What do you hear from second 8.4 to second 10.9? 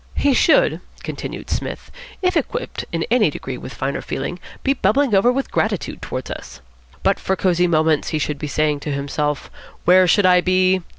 saying to himself, 'where should I be?